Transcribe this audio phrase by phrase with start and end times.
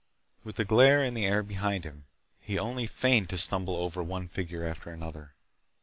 [0.43, 2.05] With the glare in the air behind him,
[2.39, 5.35] he only feigned to stumble over one figure after another.